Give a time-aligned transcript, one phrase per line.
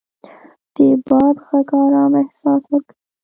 [0.75, 2.95] د باد غږ ارام احساس ورکوي